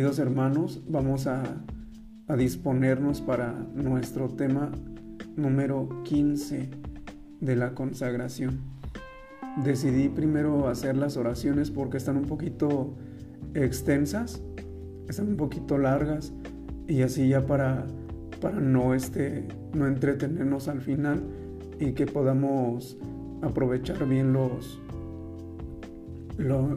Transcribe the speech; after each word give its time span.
Queridos 0.00 0.18
hermanos, 0.18 0.80
vamos 0.88 1.26
a, 1.26 1.42
disponernos 2.38 3.20
para 3.20 3.52
nuestro 3.74 4.30
tema 4.30 4.72
número 5.36 5.90
15 6.04 6.70
de 7.42 7.56
la 7.56 7.74
consagración. 7.74 8.60
Decidí 9.62 10.08
primero 10.08 10.68
hacer 10.68 10.96
las 10.96 11.18
oraciones 11.18 11.70
porque 11.70 11.98
están 11.98 12.16
un 12.16 12.24
poquito 12.24 12.94
extensas, 13.52 14.42
están 15.06 15.28
un 15.28 15.36
poquito 15.36 15.76
largas 15.76 16.32
y 16.88 17.02
así 17.02 17.28
ya 17.28 17.44
para, 17.44 17.86
para 18.40 18.58
no, 18.58 18.94
este, 18.94 19.48
no 19.74 19.86
entretenernos 19.86 20.68
al 20.68 20.80
final 20.80 21.22
y 21.78 21.92
que 21.92 22.06
podamos 22.06 22.96
aprovechar 23.42 24.08
bien 24.08 24.32
los, 24.32 24.80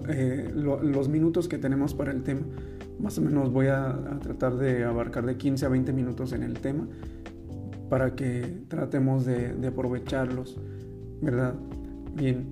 eh, 0.09 0.51
los 0.53 1.07
minutos 1.07 1.47
que 1.47 1.57
tenemos 1.57 1.93
para 1.93 2.11
el 2.11 2.21
tema. 2.23 2.41
Más 3.03 3.17
o 3.17 3.21
menos 3.21 3.51
voy 3.51 3.67
a, 3.67 3.99
tratar 4.21 4.55
de 4.55 4.85
abarcar 4.85 5.25
de 5.25 5.35
15 5.35 5.65
a 5.65 5.69
20 5.69 5.91
minutos 5.91 6.31
en 6.31 6.41
el 6.41 6.53
tema 6.53 6.87
para 7.89 8.15
que 8.15 8.63
tratemos 8.69 9.25
de, 9.25 9.67
aprovecharlos, 9.67 10.57
¿verdad? 11.21 11.53
Bien, 12.15 12.45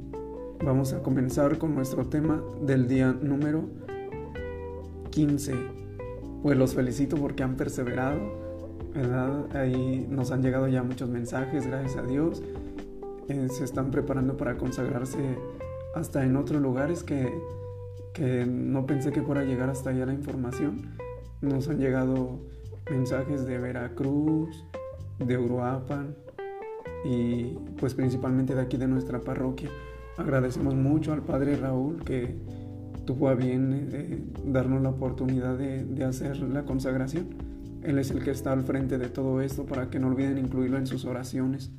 vamos 0.64 0.92
a 0.92 1.02
comenzar 1.02 1.58
con 1.58 1.74
nuestro 1.74 2.08
tema 2.08 2.44
del 2.62 2.90
día 2.90 3.14
número 3.14 3.70
15. 5.12 5.56
Pues 6.44 6.58
los 6.58 6.76
felicito 6.76 7.16
porque 7.16 7.44
han 7.44 7.56
perseverado, 7.56 8.20
¿verdad? 8.94 9.56
Ahí 9.56 10.06
nos 10.10 10.32
han 10.32 10.42
llegado 10.44 10.68
ya 10.68 10.84
muchos 10.84 11.10
mensajes, 11.10 11.66
gracias 11.66 11.96
a 11.96 12.04
Dios. 12.04 12.44
Eh, 13.30 13.48
se 13.50 13.64
están 13.64 13.90
preparando 13.90 14.36
para 14.36 14.58
consagrarse 14.58 15.38
hasta 15.96 16.26
en 16.26 16.36
otros 16.36 16.62
lugares 16.62 17.04
que, 17.04 17.34
que 18.14 18.46
no 18.46 18.86
pensé 18.86 19.12
que 19.12 19.22
fuera 19.22 19.42
a 19.42 19.44
llegar 19.44 19.70
hasta 19.70 19.90
allá 19.90 20.06
la 20.06 20.14
información. 20.14 20.96
Nos 21.42 21.68
han 21.70 21.80
llegado 21.80 22.40
mensajes 22.90 23.46
de 23.46 23.58
Veracruz, 23.58 24.66
de 25.20 25.38
Uruapan 25.38 26.16
y 27.06 27.58
pues 27.80 27.94
principalmente 27.94 28.56
de 28.56 28.62
aquí 28.62 28.78
de 28.78 28.88
nuestra 28.88 29.20
parroquia. 29.20 29.70
Agradecemos 30.18 30.76
mucho 30.76 31.14
al 31.14 31.22
Padre 31.22 31.56
Raúl 31.56 32.04
que 32.04 32.36
tuvo 33.06 33.30
a 33.30 33.34
bien 33.34 33.90
eh, 33.92 34.20
darnos 34.46 34.82
la 34.82 34.90
oportunidad 34.90 35.58
de, 35.58 35.84
de 35.84 36.04
hacer 36.04 36.38
la 36.42 36.64
consagración. 36.64 37.30
Él 37.82 37.98
es 37.98 38.12
el 38.12 38.24
que 38.24 38.32
está 38.32 38.52
al 38.52 38.64
frente 38.64 38.98
de 38.98 39.10
todo 39.10 39.42
esto 39.42 39.66
para 39.66 39.90
que 39.90 40.00
no 40.00 40.08
olviden 40.08 40.38
incluirlo 40.38 40.78
en 40.78 40.86
sus 40.86 41.06
oraciones, 41.06 41.72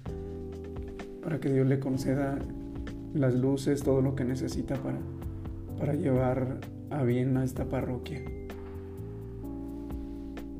para 1.23 1.39
que 1.39 1.53
Dios 1.53 1.67
le 1.67 1.79
conceda 1.79 2.39
las 3.15 3.35
luces, 3.35 3.83
todo 3.85 4.01
lo 4.01 4.17
que 4.17 4.25
necesita 4.25 4.75
para, 4.75 4.99
para 5.83 5.95
llevar 5.95 6.61
a 6.91 7.03
bien 7.03 7.37
a 7.37 7.43
esta 7.43 7.65
parroquia. 7.65 8.23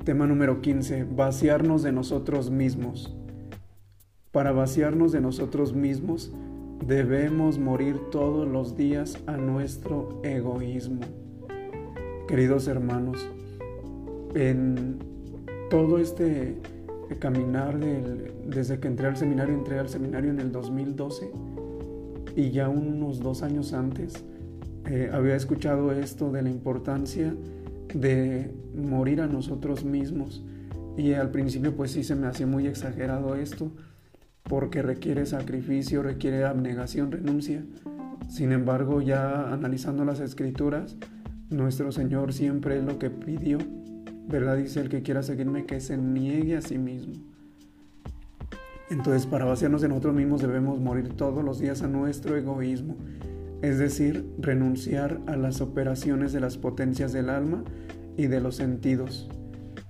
Tema 0.05 0.27
número 0.27 0.61
15. 0.61 1.05
Vaciarnos 1.05 1.85
de 1.85 1.93
nosotros 1.93 2.51
mismos. 2.51 3.17
Para 4.33 4.51
vaciarnos 4.51 5.13
de 5.13 5.21
nosotros 5.21 5.75
mismos 5.75 6.33
debemos 6.85 7.61
morir 7.61 8.01
todos 8.11 8.49
los 8.49 8.77
días 8.77 9.17
a 9.29 9.37
nuestro 9.37 10.21
egoísmo. 10.25 11.03
Queridos 12.27 12.67
hermanos, 12.67 13.25
en 14.35 14.99
todo 15.71 15.99
este 15.99 16.57
caminar 17.21 17.79
desde 17.79 18.81
que 18.81 18.89
entré 18.89 19.07
al 19.07 19.17
seminario, 19.17 19.55
entré 19.55 19.79
al 19.79 19.89
seminario 19.89 20.33
en 20.33 20.41
el 20.41 20.51
2012, 20.51 21.31
y 22.35 22.51
ya 22.51 22.69
unos 22.69 23.21
dos 23.21 23.45
años 23.45 23.73
antes 23.73 24.25
eh, 24.87 25.11
había 25.13 25.37
escuchado 25.37 25.93
esto 25.93 26.31
de 26.31 26.43
la 26.43 26.51
importancia 26.51 27.35
de 27.95 28.53
morir 28.75 29.21
a 29.21 29.27
nosotros 29.27 29.85
mismos 29.85 30.43
y 30.97 31.13
al 31.13 31.31
principio 31.31 31.75
pues 31.75 31.93
sí 31.93 32.05
se 32.05 32.15
me 32.15 32.27
hacía 32.27 32.47
muy 32.47 32.67
exagerado 32.67 33.35
esto 33.35 33.71
porque 34.43 34.83
requiere 34.83 35.25
sacrificio, 35.27 36.03
requiere 36.03 36.45
abnegación, 36.45 37.13
renuncia. 37.13 37.65
Sin 38.29 38.53
embargo, 38.53 39.01
ya 39.01 39.53
analizando 39.53 40.05
las 40.05 40.21
escrituras, 40.21 40.97
nuestro 41.49 41.93
Señor 41.93 42.33
siempre 42.33 42.79
es 42.79 42.85
lo 42.85 42.99
que 42.99 43.11
pidió, 43.11 43.59
¿verdad? 44.29 44.57
Dice 44.57 44.81
el 44.81 44.89
que 44.89 45.03
quiera 45.03 45.23
seguirme 45.23 45.65
que 45.65 45.81
se 45.81 45.97
niegue 45.97 46.57
a 46.57 46.63
sí 46.63 46.79
mismo. 46.79 47.15
Entonces, 48.91 49.27
para 49.27 49.45
vaciarnos 49.45 49.81
de 49.81 49.89
nosotros 49.89 50.15
mismos 50.15 50.43
debemos 50.43 50.79
morir 50.81 51.11
todos 51.11 51.43
los 51.43 51.59
días 51.59 51.83
a 51.83 51.89
nuestro 51.89 52.37
egoísmo, 52.37 52.97
es 53.63 53.79
decir, 53.79 54.29
renunciar 54.39 55.21
a 55.27 55.37
las 55.37 55.61
operaciones 55.61 56.33
de 56.33 56.41
las 56.41 56.59
potencias 56.59 57.13
del 57.13 57.31
alma 57.31 57.65
y 58.17 58.27
de 58.27 58.41
los 58.41 58.57
sentidos, 58.57 59.31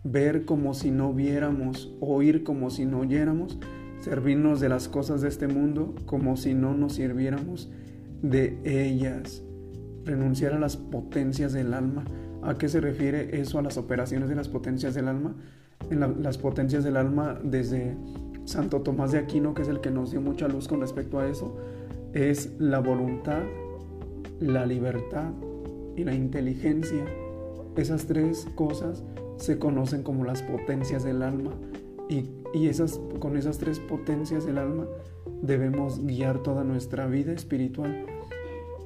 ver 0.04 0.44
como 0.44 0.74
si 0.74 0.90
no 0.90 1.12
viéramos, 1.12 1.94
oír 2.00 2.44
como 2.44 2.70
si 2.70 2.84
no 2.84 3.00
oyéramos, 3.00 3.58
servirnos 4.00 4.60
de 4.60 4.68
las 4.68 4.88
cosas 4.88 5.22
de 5.22 5.28
este 5.28 5.48
mundo 5.48 5.94
como 6.06 6.36
si 6.36 6.54
no 6.54 6.74
nos 6.74 6.94
sirviéramos 6.94 7.70
de 8.20 8.58
ellas, 8.64 9.42
renunciar 10.04 10.52
a 10.52 10.58
las 10.58 10.76
potencias 10.76 11.52
del 11.52 11.72
alma. 11.72 12.04
¿A 12.42 12.58
qué 12.58 12.68
se 12.68 12.80
refiere 12.80 13.40
eso 13.40 13.58
a 13.58 13.62
las 13.62 13.78
operaciones 13.78 14.28
de 14.28 14.34
las 14.34 14.48
potencias 14.48 14.94
del 14.94 15.08
alma? 15.08 15.34
Las 15.90 16.38
potencias 16.38 16.84
del 16.84 16.96
alma 16.96 17.38
desde 17.42 17.96
Santo 18.44 18.82
Tomás 18.82 19.12
de 19.12 19.18
Aquino, 19.18 19.54
que 19.54 19.62
es 19.62 19.68
el 19.68 19.80
que 19.80 19.90
nos 19.90 20.10
dio 20.10 20.20
mucha 20.20 20.48
luz 20.48 20.68
con 20.68 20.80
respecto 20.80 21.18
a 21.18 21.28
eso, 21.28 21.56
es 22.12 22.54
la 22.58 22.80
voluntad, 22.80 23.42
la 24.42 24.66
libertad 24.66 25.32
y 25.96 26.04
la 26.04 26.14
inteligencia. 26.14 27.04
Esas 27.76 28.06
tres 28.06 28.46
cosas 28.54 29.02
se 29.36 29.58
conocen 29.58 30.02
como 30.02 30.24
las 30.24 30.42
potencias 30.42 31.04
del 31.04 31.22
alma 31.22 31.52
y, 32.08 32.28
esas, 32.54 33.00
con 33.18 33.36
esas 33.36 33.58
tres 33.58 33.78
potencias 33.78 34.44
del 34.44 34.58
alma 34.58 34.86
debemos 35.40 36.04
guiar 36.04 36.42
toda 36.42 36.64
nuestra 36.64 37.06
vida 37.06 37.32
espiritual. 37.32 38.06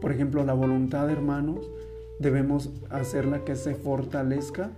Por 0.00 0.12
ejemplo, 0.12 0.44
la 0.44 0.52
voluntad, 0.52 1.10
hermanos, 1.10 1.70
debemos 2.20 2.70
hacerla 2.90 3.44
que 3.44 3.56
se 3.56 3.74
fortalezca 3.74 4.70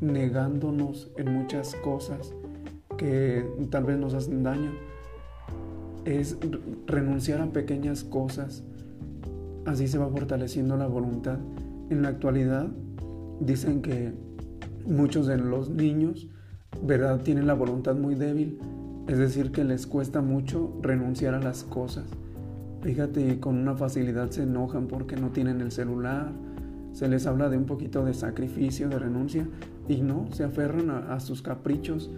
negándonos 0.00 1.10
en 1.16 1.32
muchas 1.32 1.74
cosas 1.76 2.34
que 2.96 3.44
tal 3.70 3.84
vez 3.84 3.98
nos 3.98 4.14
hacen 4.14 4.42
daño. 4.42 4.72
Es 6.04 6.36
renunciar 6.86 7.40
a 7.40 7.46
pequeñas 7.46 8.04
cosas. 8.04 8.62
Así 9.66 9.88
se 9.88 9.98
va 9.98 10.08
fortaleciendo 10.08 10.76
la 10.76 10.86
voluntad. 10.86 11.38
En 11.90 12.02
la 12.02 12.08
actualidad 12.08 12.68
dicen 13.40 13.82
que 13.82 14.12
muchos 14.86 15.26
de 15.26 15.38
los 15.38 15.70
niños, 15.70 16.28
¿verdad?, 16.82 17.20
tienen 17.22 17.46
la 17.46 17.54
voluntad 17.54 17.94
muy 17.94 18.14
débil. 18.14 18.58
Es 19.08 19.18
decir, 19.18 19.52
que 19.52 19.64
les 19.64 19.86
cuesta 19.86 20.22
mucho 20.22 20.78
renunciar 20.82 21.34
a 21.34 21.40
las 21.40 21.64
cosas. 21.64 22.04
Fíjate, 22.82 23.40
con 23.40 23.56
una 23.56 23.74
facilidad 23.74 24.30
se 24.30 24.42
enojan 24.42 24.86
porque 24.88 25.16
no 25.16 25.30
tienen 25.30 25.60
el 25.60 25.72
celular. 25.72 26.32
Se 26.92 27.08
les 27.08 27.26
habla 27.26 27.48
de 27.48 27.56
un 27.56 27.64
poquito 27.64 28.04
de 28.04 28.14
sacrificio, 28.14 28.88
de 28.88 28.98
renuncia, 28.98 29.48
y 29.88 30.00
no, 30.00 30.28
se 30.32 30.44
aferran 30.44 30.90
a, 30.90 31.18
sus 31.20 31.42
caprichos 31.42 32.10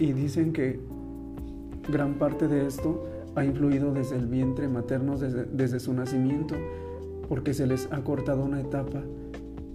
y 0.00 0.12
dicen 0.12 0.52
que 0.52 0.80
gran 1.90 2.14
parte 2.14 2.48
de 2.48 2.66
esto 2.66 3.06
ha 3.36 3.44
influido 3.44 3.92
desde 3.92 4.16
el 4.16 4.26
vientre 4.26 4.68
materno, 4.68 5.16
desde, 5.18 5.80
su 5.80 5.92
nacimiento, 5.92 6.54
porque 7.28 7.54
se 7.54 7.66
les 7.66 7.88
ha 7.92 8.02
cortado 8.02 8.44
una 8.44 8.60
etapa, 8.60 9.02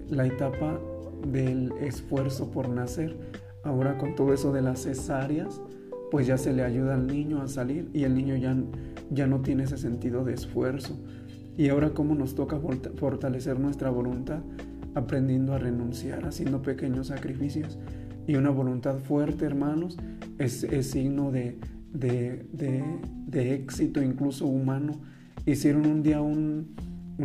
la 0.10 0.26
etapa 0.26 0.80
del 1.28 1.72
esfuerzo 1.82 2.52
por 2.52 2.70
nacer. 2.70 3.18
Ahora 3.64 3.98
con 3.98 4.16
todo 4.16 4.34
eso 4.34 4.52
de 4.52 4.62
las 4.62 4.84
cesáreas, 4.84 5.62
pues 6.12 6.28
ya 6.28 6.38
se 6.38 6.54
le 6.54 6.64
ayuda 6.64 6.96
al 6.96 7.08
niño 7.08 7.42
a 7.42 7.48
salir 7.48 7.90
y 7.94 8.04
el 8.04 8.16
niño 8.16 8.36
ya, 8.36 8.56
ya 9.12 9.28
no 9.28 9.42
tiene 9.42 9.64
ese 9.64 9.78
sentido 9.78 10.24
de 10.24 10.34
esfuerzo. 10.34 10.98
Y 11.58 11.70
ahora 11.70 11.90
cómo 11.90 12.16
nos 12.16 12.36
toca 12.36 12.58
fortalecer 12.96 13.60
nuestra 13.60 13.90
voluntad, 13.90 14.40
aprendiendo 14.96 15.54
a 15.54 15.60
renunciar, 15.60 16.26
haciendo 16.26 16.62
pequeños 16.62 17.08
sacrificios 17.08 17.78
y 18.30 18.36
una 18.36 18.52
voluntad 18.52 19.00
fuerte, 19.00 19.46
hermanos, 19.46 19.98
es, 20.38 20.62
signo 20.92 21.32
de, 21.32 21.58
de, 21.92 23.54
éxito 23.54 24.04
incluso 24.04 24.46
humano. 24.46 25.02
Hicieron 25.48 25.88
un 25.88 26.04
día 26.04 26.22
un, 26.22 26.76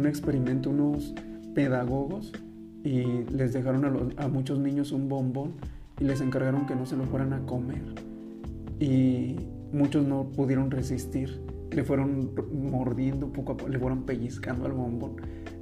experimento 0.03 0.71
unos 0.71 1.15
pedagogos 1.55 2.33
y 2.83 3.25
les 3.33 3.53
dejaron 3.53 3.85
a, 4.19 4.25
a, 4.25 4.29
muchos 4.29 4.59
niños 4.59 4.93
un 4.93 5.09
bombón 5.09 5.53
y 6.01 6.05
les 6.05 6.21
encargaron 6.21 6.67
que 6.67 6.75
no 6.75 6.85
se 6.85 6.97
lo 6.97 7.05
fueran 7.05 7.33
a 7.33 7.47
comer. 7.47 7.83
Y 8.81 9.37
muchos 9.73 10.07
no 10.07 10.25
pudieron 10.25 10.71
resistir, 10.71 11.41
le 11.71 11.85
fueron 11.85 12.31
mordiendo 12.53 13.33
poco 13.33 13.53
a 13.53 13.57
poco, 13.57 13.71
le 13.71 13.79
fueron 13.79 14.03
pellizcando 14.03 14.67
al 14.67 14.73
bombón 14.73 15.17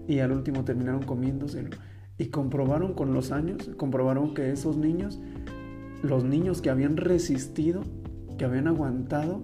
y 0.09 0.19
al 0.19 0.33
último 0.33 0.65
terminaron 0.65 1.03
comiéndoselo. 1.03 1.71
Y 2.19 2.27
comprobaron 2.27 2.95
con 2.95 3.15
los 3.15 3.33
años, 3.33 3.71
comprobaron 3.77 4.35
que 4.35 4.51
esos 4.51 4.77
niños, 4.77 5.21
los 6.03 6.25
niños 6.25 6.61
que 6.61 6.71
habían 6.71 6.97
resistido, 6.97 7.83
que 8.39 8.45
habían 8.45 8.69
aguantado 8.69 9.43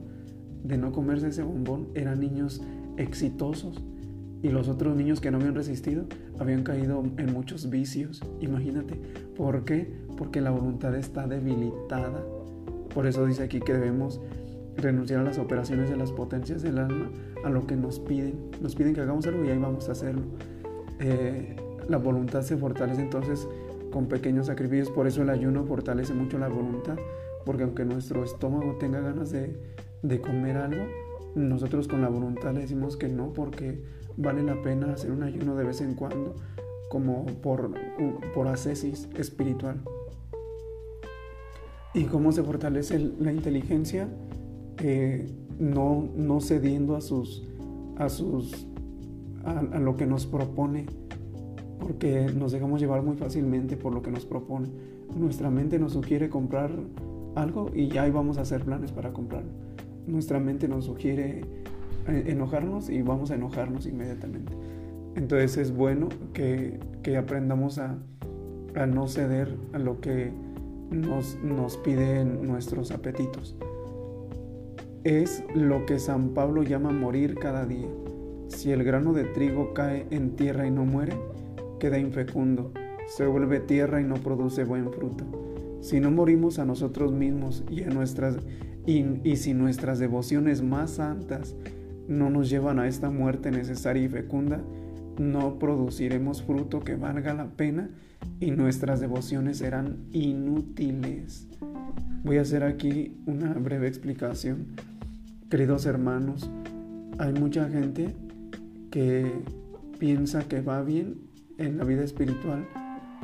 de 0.65 0.77
no 0.77 0.93
comerse 0.93 1.29
ese 1.29 1.43
bombón, 1.43 1.89
eran 1.95 2.21
niños 2.21 2.63
exitosos. 2.97 3.83
Y 4.43 4.51
los 4.51 4.69
otros 4.69 4.97
niños 4.97 5.21
que 5.21 5.31
no 5.31 5.39
habían 5.39 5.55
resistido 5.55 6.05
habían 6.39 6.63
caído 6.63 7.03
en 7.17 7.33
muchos 7.33 7.71
vicios. 7.71 8.23
Imagínate. 8.41 8.95
¿Por 9.37 9.65
qué? 9.65 9.93
Porque 10.17 10.41
la 10.41 10.51
voluntad 10.51 10.95
está 10.95 11.27
debilitada. 11.27 12.23
Por 12.95 13.07
eso 13.07 13.27
dice 13.27 13.43
aquí 13.43 13.61
que 13.61 13.73
debemos 13.73 14.21
renunciar 14.77 15.21
a 15.21 15.25
las 15.25 15.39
operaciones 15.39 15.91
de 15.91 15.97
las 15.97 16.13
potencias 16.13 16.63
del 16.63 16.79
alma, 16.79 17.11
a 17.45 17.51
lo 17.51 17.67
que 17.67 17.77
nos 17.77 17.99
piden. 17.99 18.51
Nos 18.63 18.77
piden 18.77 18.95
que 18.95 19.01
hagamos 19.01 19.27
algo 19.27 19.45
y 19.45 19.51
ahí 19.51 19.59
vamos 19.59 19.89
a 19.89 19.93
hacerlo. 19.93 20.23
Eh, 21.01 21.57
la 21.89 21.97
voluntad 21.97 22.43
se 22.43 22.57
fortalece 22.57 23.03
entonces 23.03 23.49
con 23.91 24.07
pequeños 24.07 24.47
sacrificios. 24.47 24.91
Por 24.91 25.09
eso 25.09 25.23
el 25.23 25.31
ayuno 25.31 25.65
fortalece 25.65 26.15
mucho 26.15 26.39
la 26.39 26.49
voluntad. 26.49 26.97
Porque 27.45 27.65
aunque 27.65 27.85
nuestro 27.85 28.23
estómago 28.23 28.77
tenga 28.79 29.01
ganas 29.01 29.31
de, 29.31 29.59
de 30.03 30.21
comer 30.21 30.57
algo, 30.59 30.85
nosotros 31.35 31.89
con 31.89 32.03
la 32.03 32.09
voluntad 32.09 32.53
le 32.53 32.61
decimos 32.61 32.97
que 32.97 33.09
no 33.09 33.33
porque 33.33 33.81
vale 34.19 34.43
la 34.43 34.61
pena 34.61 34.93
hacer 34.93 35.13
un 35.13 35.23
ayuno 35.23 35.55
de 35.57 35.65
vez 35.65 35.81
en 35.81 35.95
cuando 35.95 36.35
como 36.91 37.25
por, 37.27 37.71
por 38.35 38.49
ascesis 38.49 39.09
espiritual. 39.17 39.81
¿Y 41.95 42.05
cómo 42.05 42.33
se 42.33 42.43
fortalece 42.43 42.99
la 42.99 43.33
inteligencia? 43.33 44.09
Eh, 44.79 45.27
no, 45.59 46.09
no 46.15 46.41
cediendo 46.41 46.97
a 46.97 47.01
sus, 47.01 47.45
a 47.97 48.09
sus, 48.09 48.67
a, 49.45 49.79
lo 49.79 49.97
que 49.97 50.07
nos 50.07 50.27
propone, 50.27 50.87
porque 51.81 52.31
nos 52.35 52.53
dejamos 52.53 52.81
llevar 52.81 53.03
muy 53.03 53.17
fácilmente 53.17 53.77
por 53.77 53.93
lo 53.93 54.03
que 54.03 54.11
nos 54.11 54.25
propone. 54.25 54.69
Nuestra 55.17 55.51
mente 55.51 55.79
nos 55.79 55.93
sugiere 55.93 56.29
comprar 56.29 56.71
algo 57.35 57.71
y 57.75 57.89
ya 57.89 58.03
ahí 58.03 58.13
a 58.13 58.41
hacer 58.41 58.65
planes 58.65 58.93
para 58.93 59.13
comprarlo. 59.13 59.51
Nuestra 60.07 60.39
mente 60.39 60.69
nos 60.69 60.85
sugiere 60.85 61.43
enojarnos 62.09 62.91
y 62.91 63.03
vamos 63.03 63.31
a 63.31 63.35
enojarnos 63.35 63.87
inmediatamente. 63.87 64.53
Entonces 65.15 65.57
es 65.57 65.75
bueno 65.75 66.09
que, 66.33 66.79
que 67.03 67.17
aprendamos 67.17 67.79
a, 67.79 67.99
a, 68.75 68.87
no 68.87 69.09
ceder 69.09 69.55
a 69.73 69.79
lo 69.79 70.01
que 70.01 70.31
nos, 70.91 71.39
nos 71.43 71.77
piden 71.79 72.47
nuestros 72.47 72.91
apetitos. 72.91 73.57
Es 75.05 75.45
lo 75.55 75.87
que 75.87 75.99
San 75.99 76.31
Pablo 76.31 76.63
llama 76.63 76.91
morir 76.91 77.35
cada 77.37 77.67
día. 77.67 77.89
Si 78.49 78.73
el 78.73 78.85
grano 78.85 79.13
de 79.13 79.25
trigo 79.25 79.75
cae 79.75 80.07
en 80.11 80.37
tierra 80.37 80.67
y 80.67 80.71
no 80.71 80.85
muere, 80.85 81.15
queda 81.79 81.99
infecundo, 81.99 82.73
se 83.07 83.27
vuelve 83.27 83.61
tierra 83.61 84.01
y 84.01 84.05
no 84.05 84.17
produce 84.17 84.65
buen 84.65 84.91
fruto. 84.93 85.25
Si 85.81 86.01
no 86.01 86.11
morimos 86.11 86.59
a 86.59 86.65
nosotros 86.65 87.13
mismos 87.13 87.65
y, 87.71 87.83
a 87.85 87.89
nuestras, 87.89 88.37
y, 88.87 89.05
y 89.25 89.37
si 89.37 89.55
nuestras 89.55 89.99
devociones 89.99 90.63
más 90.63 90.93
santas 90.93 91.55
no 92.09 92.31
nos 92.31 92.51
llevan 92.51 92.79
a 92.79 92.89
esta 92.89 93.11
muerte 93.11 93.51
necesaria 93.51 94.03
y 94.03 94.09
fecunda, 94.09 94.61
no 95.19 95.59
produciremos 95.59 96.43
fruto 96.43 96.81
que 96.81 96.97
valga 96.97 97.35
la 97.35 97.49
pena 97.49 97.91
y 98.41 98.51
nuestras 98.51 99.01
devociones 99.01 99.59
serán 99.59 99.99
inútiles. 100.13 101.47
Voy 102.25 102.39
a 102.39 102.43
hacer 102.43 102.65
aquí 102.65 103.17
una 103.27 103.53
breve 103.55 103.89
explicación. 103.89 104.67
Queridos 105.51 105.87
hermanos, 105.87 106.51
hay 107.19 107.33
mucha 107.33 107.69
gente 107.69 108.15
que 108.91 109.31
piensa 109.99 110.49
que 110.49 110.61
va 110.61 110.83
bien 110.83 111.17
en 111.59 111.79
la 111.79 111.85
vida 111.85 112.05
espiritual 112.05 112.67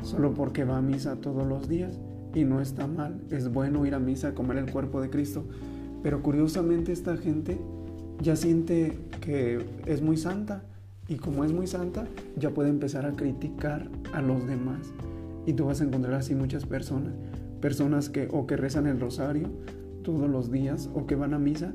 solo 0.03 0.33
porque 0.33 0.63
va 0.63 0.77
a 0.77 0.81
misa 0.81 1.15
todos 1.15 1.47
los 1.47 1.67
días 1.67 1.99
y 2.33 2.43
no 2.43 2.61
está 2.61 2.87
mal. 2.87 3.21
Es 3.31 3.51
bueno 3.51 3.85
ir 3.85 3.95
a 3.95 3.99
misa 3.99 4.29
a 4.29 4.33
comer 4.33 4.57
el 4.57 4.71
cuerpo 4.71 5.01
de 5.01 5.09
Cristo. 5.09 5.47
Pero 6.03 6.21
curiosamente 6.21 6.91
esta 6.91 7.17
gente 7.17 7.57
ya 8.21 8.35
siente 8.35 8.97
que 9.21 9.65
es 9.85 10.01
muy 10.01 10.17
santa 10.17 10.63
y 11.07 11.15
como 11.15 11.43
es 11.43 11.51
muy 11.51 11.67
santa 11.67 12.07
ya 12.37 12.49
puede 12.51 12.69
empezar 12.69 13.05
a 13.05 13.13
criticar 13.13 13.89
a 14.13 14.21
los 14.21 14.47
demás. 14.47 14.93
Y 15.45 15.53
tú 15.53 15.65
vas 15.65 15.81
a 15.81 15.83
encontrar 15.83 16.15
así 16.15 16.33
muchas 16.33 16.65
personas. 16.65 17.13
Personas 17.61 18.09
que 18.09 18.27
o 18.31 18.47
que 18.47 18.57
rezan 18.57 18.87
el 18.87 18.99
rosario 18.99 19.49
todos 20.03 20.29
los 20.29 20.51
días 20.51 20.89
o 20.93 21.05
que 21.05 21.15
van 21.15 21.33
a 21.33 21.39
misa 21.39 21.73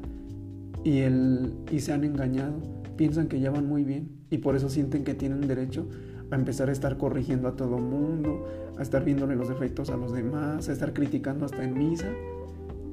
y, 0.84 0.98
el, 0.98 1.52
y 1.70 1.80
se 1.80 1.92
han 1.92 2.04
engañado. 2.04 2.54
Piensan 2.96 3.28
que 3.28 3.40
ya 3.40 3.50
van 3.50 3.66
muy 3.66 3.84
bien 3.84 4.10
y 4.30 4.38
por 4.38 4.56
eso 4.56 4.68
sienten 4.68 5.04
que 5.04 5.14
tienen 5.14 5.46
derecho 5.46 5.88
a 6.30 6.36
empezar 6.36 6.68
a 6.68 6.72
estar 6.72 6.96
corrigiendo 6.96 7.48
a 7.48 7.56
todo 7.56 7.78
mundo, 7.78 8.46
a 8.78 8.82
estar 8.82 9.04
viéndole 9.04 9.36
los 9.36 9.48
defectos 9.48 9.90
a 9.90 9.96
los 9.96 10.12
demás, 10.12 10.68
a 10.68 10.72
estar 10.72 10.92
criticando 10.92 11.44
hasta 11.44 11.64
en 11.64 11.78
misa. 11.78 12.08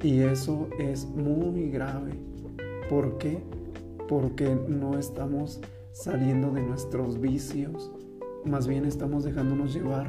Y 0.02 0.20
eso 0.20 0.68
es 0.78 1.06
muy 1.06 1.70
grave. 1.70 2.12
¿Por 2.88 3.18
qué? 3.18 3.42
Porque 4.08 4.54
no 4.68 4.98
estamos 4.98 5.60
saliendo 5.92 6.50
de 6.50 6.62
nuestros 6.62 7.20
vicios, 7.20 7.90
más 8.44 8.66
bien 8.66 8.86
estamos 8.86 9.24
dejándonos 9.24 9.74
llevar 9.74 10.08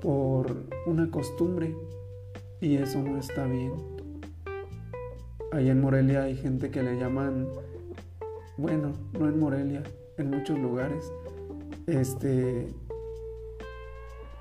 por 0.00 0.64
una 0.86 1.10
costumbre 1.10 1.76
y 2.60 2.76
eso 2.76 3.02
no 3.02 3.16
está 3.18 3.44
bien. 3.44 3.72
Ahí 5.52 5.68
en 5.68 5.80
Morelia 5.80 6.24
hay 6.24 6.36
gente 6.36 6.70
que 6.70 6.82
le 6.82 6.98
llaman, 6.98 7.48
bueno, 8.56 8.92
no 9.18 9.28
en 9.28 9.38
Morelia, 9.38 9.82
en 10.16 10.30
muchos 10.30 10.58
lugares, 10.58 11.12
este, 11.86 12.68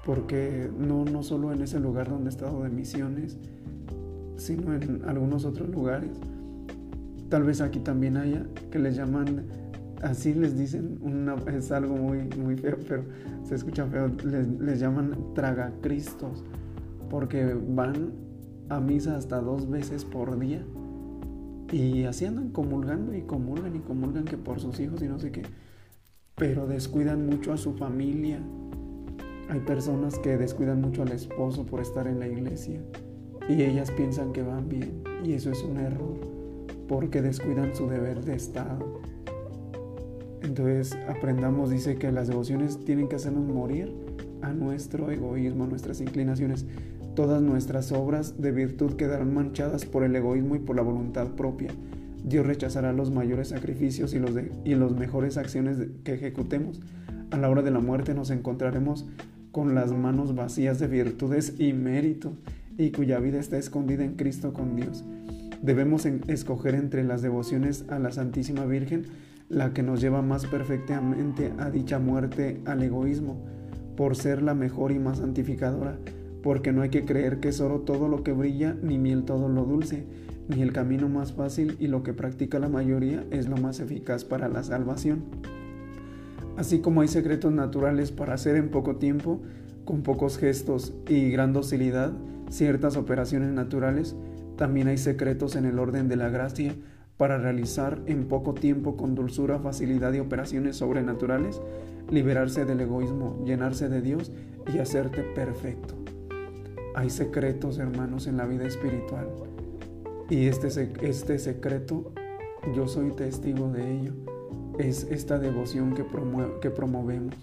porque 0.06 0.70
no, 0.76 1.06
no 1.06 1.24
solo 1.24 1.52
en 1.52 1.62
ese 1.62 1.80
lugar 1.80 2.10
donde 2.10 2.30
he 2.30 2.34
estado 2.34 2.64
de 2.64 2.70
misiones, 2.70 3.38
sino 4.38 4.74
en 4.74 5.04
algunos 5.06 5.46
otros 5.46 5.70
lugares. 5.70 6.12
Tal 7.30 7.44
vez 7.44 7.62
aquí 7.62 7.80
también 7.80 8.18
haya 8.18 8.46
que 8.72 8.80
les 8.80 8.96
llaman, 8.96 9.46
así 10.02 10.34
les 10.34 10.58
dicen, 10.58 11.00
es 11.54 11.72
algo 11.72 11.96
muy, 11.96 12.28
muy 12.38 12.58
feo, 12.58 12.78
pero 12.88 13.04
se 13.44 13.56
escucha 13.56 13.86
feo, 13.86 14.12
les, 14.26 14.48
les 14.48 14.80
llaman 14.80 15.16
tragacristos, 15.36 16.44
porque 17.10 17.56
van 17.56 18.14
a 18.70 18.80
misa 18.80 19.18
hasta 19.18 19.40
dos 19.40 19.70
veces 19.70 20.06
por 20.06 20.38
día. 20.40 20.64
Y 21.72 22.06
así 22.06 22.26
andan 22.26 22.50
comulgando 22.50 23.16
y 23.16 23.22
comulgan 23.22 23.76
y 23.76 23.80
comulgan 23.80 24.26
que 24.26 24.38
por 24.38 24.60
sus 24.60 24.80
hijos 24.80 25.04
y 25.04 25.08
no 25.08 25.20
sé 25.20 25.32
qué 25.32 25.44
pero 26.40 26.66
descuidan 26.66 27.28
mucho 27.28 27.52
a 27.52 27.58
su 27.58 27.74
familia. 27.74 28.40
Hay 29.50 29.60
personas 29.60 30.18
que 30.20 30.38
descuidan 30.38 30.80
mucho 30.82 31.04
al 31.04 31.12
esposo 31.12 31.66
por 31.66 31.82
estar 31.82 32.08
en 32.08 32.20
la 32.20 32.28
iglesia 32.28 32.82
y 33.50 33.62
ellas 33.62 33.92
piensan 33.92 34.32
que 34.32 34.42
van 34.42 34.70
bien 34.70 35.04
y 35.24 35.34
eso 35.34 35.52
es 35.52 35.62
un 35.64 35.78
error 35.78 36.39
porque 36.90 37.22
descuidan 37.22 37.74
su 37.76 37.88
deber 37.88 38.26
de 38.26 38.36
Estado. 38.36 39.00
Entonces 40.42 40.98
aprendamos, 41.08 41.70
dice 41.70 41.98
que 41.98 42.12
las 42.12 42.28
devociones 42.28 42.84
tienen 42.84 43.08
que 43.08 43.16
hacernos 43.16 43.46
morir 43.46 43.94
a 44.42 44.52
nuestro 44.52 45.12
egoísmo, 45.12 45.66
a 45.66 45.68
nuestras 45.68 46.02
inclinaciones. 46.02 46.66
Todas 47.16 47.42
nuestras 47.42 47.92
obras 47.92 48.42
de 48.42 48.52
virtud 48.52 48.94
quedarán 48.94 49.34
manchadas 49.34 49.86
por 49.86 50.04
el 50.04 50.16
egoísmo 50.16 50.56
y 50.56 50.60
por 50.60 50.76
la 50.76 50.82
voluntad 50.82 51.28
propia. 51.28 51.72
Dios 52.24 52.46
rechazará 52.46 52.92
los 52.92 53.12
mayores 53.12 53.50
sacrificios 53.50 54.14
y 54.14 54.20
los, 54.20 54.32
y 54.66 54.76
los 54.76 54.96
mejores 54.96 55.38
acciones 55.38 55.78
que 56.04 56.16
ejecutemos. 56.16 56.82
A 57.30 57.38
la 57.38 57.50
hora 57.50 57.62
de 57.62 57.72
la 57.72 57.80
muerte 57.80 58.16
nos 58.16 58.32
encontraremos 58.32 59.06
con 59.52 59.76
las 59.76 59.92
manos 59.92 60.34
vacías 60.34 60.80
de 60.80 60.88
virtudes 60.88 61.56
y 61.60 61.74
méritos 61.74 62.34
y 62.78 62.92
cuya 62.92 63.20
vida 63.20 63.40
está 63.40 63.58
escondida 63.58 64.04
en 64.04 64.16
Cristo 64.16 64.54
con 64.54 64.76
Dios. 64.76 65.04
Debemos 65.62 66.06
escoger 66.06 66.76
entre 66.76 67.04
las 67.04 67.22
devociones 67.22 67.86
a 67.90 68.00
la 68.00 68.12
Santísima 68.12 68.66
Virgen 68.66 69.06
la 69.50 69.74
que 69.74 69.84
nos 69.84 70.00
lleva 70.00 70.22
más 70.22 70.46
perfectamente 70.46 71.52
a 71.58 71.70
dicha 71.70 72.00
muerte 72.00 72.62
al 72.66 72.84
egoísmo, 72.84 73.44
por 73.98 74.16
ser 74.16 74.42
la 74.42 74.54
mejor 74.54 74.92
y 74.92 75.00
más 75.00 75.18
santificadora, 75.18 75.98
porque 76.44 76.72
no 76.72 76.84
hay 76.84 76.90
que 76.90 77.04
creer 77.04 77.40
que 77.40 77.50
es 77.50 77.60
oro 77.60 77.82
todo 77.82 78.08
lo 78.08 78.24
que 78.24 78.32
brilla, 78.32 78.78
ni 78.82 78.98
miel 78.98 79.24
todo 79.24 79.50
lo 79.50 79.66
dulce, 79.66 80.06
ni 80.48 80.62
el 80.62 80.72
camino 80.72 81.10
más 81.10 81.34
fácil 81.34 81.76
y 81.80 81.88
lo 81.88 82.04
que 82.04 82.14
practica 82.14 82.60
la 82.60 82.70
mayoría 82.70 83.26
es 83.32 83.50
lo 83.50 83.58
más 83.58 83.80
eficaz 83.80 84.24
para 84.24 84.48
la 84.48 84.64
salvación. 84.64 85.24
Así 86.56 86.80
como 86.80 87.02
hay 87.02 87.08
secretos 87.08 87.52
naturales 87.52 88.12
para 88.12 88.36
hacer 88.36 88.56
en 88.56 88.70
poco 88.70 88.98
tiempo, 88.98 89.42
con 89.84 90.04
pocos 90.04 90.38
gestos 90.38 90.94
y 91.08 91.32
gran 91.32 91.54
docilidad, 91.54 92.14
ciertas 92.50 92.98
operaciones 92.98 93.52
naturales, 93.52 94.16
también 94.60 94.90
hay 94.90 94.98
secretos 94.98 95.56
en 95.56 95.64
el 95.64 95.80
orden 95.80 96.10
de 96.10 96.18
la 96.18 96.28
gracia 96.28 96.76
para 97.16 97.38
realizar 97.38 97.98
en 98.08 98.28
poco 98.28 98.54
tiempo 98.54 98.98
con 98.98 99.16
dulzura, 99.16 99.58
facilidad 99.58 100.12
y 100.12 100.20
operaciones 100.20 100.76
sobrenaturales, 100.76 101.62
liberarse 102.12 102.66
del 102.66 102.82
egoísmo, 102.82 103.42
llenarse 103.46 103.88
de 103.88 104.02
Dios 104.02 104.34
y 104.74 104.80
hacerte 104.80 105.24
perfecto. 105.24 105.96
Hay 106.94 107.10
secretos, 107.10 107.78
hermanos, 107.80 108.28
en 108.28 108.36
la 108.36 108.46
vida 108.46 108.68
espiritual 108.68 109.30
y 110.30 110.48
este, 110.48 110.68
este 111.08 111.40
secreto, 111.40 112.12
yo 112.76 112.90
soy 112.90 113.12
testigo 113.12 113.72
de 113.72 113.98
ello, 113.98 114.12
es 114.78 115.06
esta 115.10 115.40
devoción 115.40 115.94
que, 115.96 116.06
que 116.62 116.70
promovemos 116.70 117.34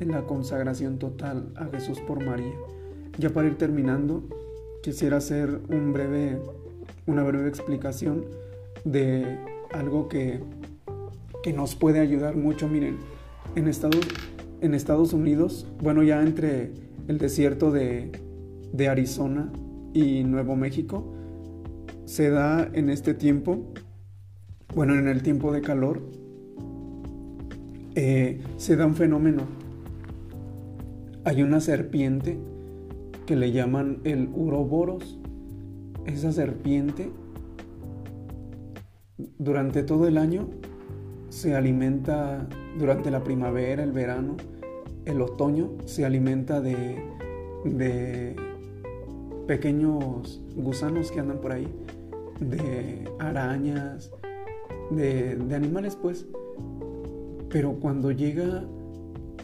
en 0.00 0.10
la 0.10 0.22
consagración 0.22 0.98
total 0.98 1.52
a 1.54 1.66
Jesús 1.66 2.00
por 2.00 2.24
María. 2.24 2.56
Ya 3.18 3.30
para 3.30 3.46
ir 3.46 3.56
terminando, 3.56 4.24
quisiera 4.86 5.16
hacer 5.16 5.62
un 5.68 5.92
breve, 5.92 6.38
una 7.08 7.24
breve 7.24 7.48
explicación 7.48 8.24
de 8.84 9.36
algo 9.72 10.08
que, 10.08 10.38
que 11.42 11.52
nos 11.52 11.74
puede 11.74 11.98
ayudar 11.98 12.36
mucho. 12.36 12.68
Miren, 12.68 12.98
En 13.56 13.66
Estados, 13.66 14.06
en 14.60 14.74
Estados 14.74 15.12
Unidos, 15.12 15.66
bueno, 15.82 16.04
ya 16.04 16.22
entre 16.22 16.70
el 17.08 17.18
desierto 17.18 17.72
de, 17.72 18.12
de 18.72 18.88
Arizona 18.88 19.52
y 19.92 20.22
Nuevo 20.22 20.54
México, 20.54 21.12
se 22.04 22.30
da 22.30 22.70
en 22.72 22.88
este 22.88 23.12
tiempo, 23.12 23.72
bueno, 24.72 24.94
en 24.94 25.08
el 25.08 25.20
tiempo 25.24 25.50
de 25.50 25.62
calor, 25.62 26.00
eh, 27.96 28.40
se 28.56 28.76
da 28.76 28.86
un 28.86 28.94
fenómeno. 28.94 29.48
Hay 31.24 31.42
una 31.42 31.58
serpiente 31.58 32.38
que 33.26 33.36
le 33.36 33.52
llaman 33.52 33.98
el 34.04 34.30
uroboros. 34.32 35.18
Esa 36.06 36.32
serpiente 36.32 37.10
durante 39.38 39.82
todo 39.82 40.06
el 40.06 40.18
año 40.18 40.48
se 41.28 41.54
alimenta, 41.54 42.46
durante 42.78 43.10
la 43.10 43.24
primavera, 43.24 43.82
el 43.82 43.92
verano, 43.92 44.36
el 45.04 45.20
otoño, 45.20 45.72
se 45.84 46.04
alimenta 46.04 46.60
de, 46.60 46.96
pequeños 49.46 50.42
gusanos 50.54 51.10
que 51.10 51.20
andan 51.20 51.40
por 51.40 51.52
ahí, 51.52 51.68
de 52.40 53.10
arañas, 53.18 54.12
de 54.90 55.54
animales 55.54 55.96
pues. 55.96 56.26
Pero 57.48 57.74
cuando 57.80 58.10
llega 58.12 58.64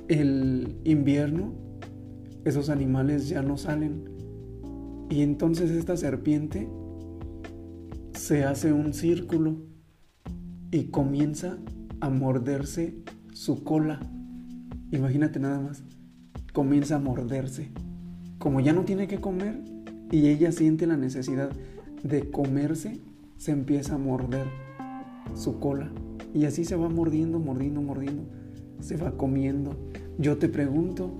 el 0.08 0.76
invierno, 0.84 1.61
esos 2.44 2.68
animales 2.68 3.28
ya 3.28 3.42
no 3.42 3.56
salen. 3.56 4.04
Y 5.10 5.22
entonces 5.22 5.70
esta 5.70 5.96
serpiente 5.96 6.68
se 8.14 8.44
hace 8.44 8.72
un 8.72 8.94
círculo 8.94 9.56
y 10.70 10.84
comienza 10.84 11.58
a 12.00 12.08
morderse 12.08 12.96
su 13.32 13.62
cola. 13.62 14.00
Imagínate 14.90 15.38
nada 15.38 15.60
más. 15.60 15.84
Comienza 16.52 16.96
a 16.96 16.98
morderse. 16.98 17.70
Como 18.38 18.60
ya 18.60 18.72
no 18.72 18.84
tiene 18.84 19.06
que 19.06 19.20
comer 19.20 19.60
y 20.10 20.28
ella 20.28 20.52
siente 20.52 20.86
la 20.86 20.96
necesidad 20.96 21.50
de 22.02 22.30
comerse, 22.30 23.00
se 23.36 23.52
empieza 23.52 23.94
a 23.94 23.98
morder 23.98 24.46
su 25.34 25.58
cola. 25.58 25.90
Y 26.34 26.44
así 26.44 26.64
se 26.64 26.76
va 26.76 26.88
mordiendo, 26.88 27.38
mordiendo, 27.38 27.82
mordiendo. 27.82 28.24
Se 28.80 28.96
va 28.96 29.16
comiendo. 29.16 29.76
Yo 30.18 30.38
te 30.38 30.48
pregunto, 30.48 31.12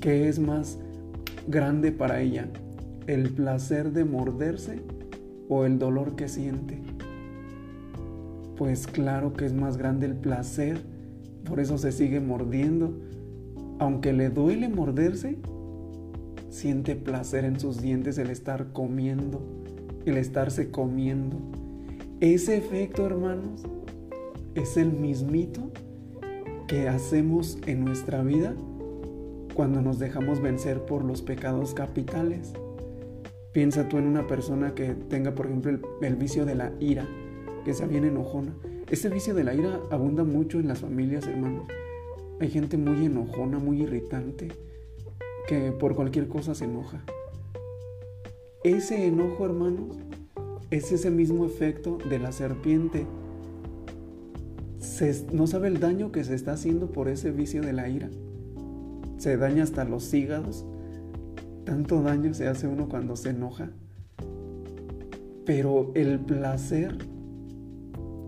¿qué 0.00 0.28
es 0.28 0.38
más 0.38 0.78
grande 1.46 1.92
para 1.92 2.20
ella? 2.20 2.48
¿El 3.06 3.30
placer 3.30 3.92
de 3.92 4.04
morderse 4.04 4.80
o 5.48 5.64
el 5.64 5.78
dolor 5.78 6.16
que 6.16 6.28
siente? 6.28 6.80
Pues 8.56 8.86
claro 8.86 9.34
que 9.34 9.46
es 9.46 9.52
más 9.52 9.76
grande 9.76 10.06
el 10.06 10.14
placer, 10.14 10.80
por 11.44 11.60
eso 11.60 11.78
se 11.78 11.92
sigue 11.92 12.20
mordiendo. 12.20 12.98
Aunque 13.78 14.12
le 14.12 14.28
duele 14.30 14.68
morderse, 14.68 15.38
siente 16.48 16.96
placer 16.96 17.44
en 17.44 17.58
sus 17.58 17.80
dientes 17.80 18.18
el 18.18 18.30
estar 18.30 18.72
comiendo, 18.72 19.42
el 20.04 20.16
estarse 20.16 20.70
comiendo. 20.70 21.36
Ese 22.20 22.56
efecto, 22.58 23.06
hermanos, 23.06 23.62
es 24.54 24.76
el 24.76 24.92
mismito 24.92 25.70
que 26.66 26.88
hacemos 26.88 27.58
en 27.66 27.84
nuestra 27.84 28.22
vida 28.22 28.54
cuando 29.54 29.80
nos 29.80 29.98
dejamos 29.98 30.40
vencer 30.40 30.84
por 30.84 31.04
los 31.04 31.22
pecados 31.22 31.74
capitales. 31.74 32.52
Piensa 33.52 33.88
tú 33.88 33.98
en 33.98 34.06
una 34.06 34.26
persona 34.26 34.74
que 34.74 34.94
tenga, 34.94 35.34
por 35.34 35.46
ejemplo, 35.46 35.78
el, 36.02 36.16
vicio 36.16 36.44
de 36.44 36.54
la 36.54 36.72
ira, 36.80 37.06
que 37.64 37.74
sea 37.74 37.86
bien 37.86 38.04
enojona. 38.04 38.54
Este 38.88 39.08
vicio 39.08 39.34
de 39.34 39.44
la 39.44 39.54
ira 39.54 39.80
abunda 39.90 40.24
mucho 40.24 40.60
en 40.60 40.68
las 40.68 40.80
familias, 40.80 41.26
hermanos. 41.26 41.66
Hay 42.40 42.48
gente 42.48 42.76
muy 42.76 43.04
enojona, 43.04 43.58
muy 43.58 43.82
irritante, 43.82 44.48
que 45.46 45.72
por 45.72 45.94
cualquier 45.94 46.28
cosa 46.28 46.54
se 46.54 46.64
enoja. 46.64 47.02
Ese 48.62 49.06
enojo, 49.06 49.44
hermanos, 49.44 49.96
es 50.70 50.92
ese 50.92 51.10
mismo 51.10 51.44
efecto 51.44 51.98
de 52.08 52.18
la 52.18 52.32
serpiente 52.32 53.06
no 55.32 55.46
sabe 55.46 55.68
el 55.68 55.80
daño 55.80 56.12
que 56.12 56.24
se 56.24 56.34
está 56.34 56.52
haciendo 56.52 56.90
por 56.90 57.08
ese 57.08 57.30
vicio 57.30 57.62
de 57.62 57.72
la 57.72 57.88
ira. 57.88 58.10
Se 59.20 59.36
daña 59.36 59.64
hasta 59.64 59.84
los 59.84 60.14
hígados. 60.14 60.64
Tanto 61.66 62.00
daño 62.00 62.32
se 62.32 62.48
hace 62.48 62.66
uno 62.66 62.88
cuando 62.88 63.16
se 63.16 63.28
enoja. 63.28 63.68
Pero 65.44 65.92
el 65.94 66.20
placer 66.20 66.96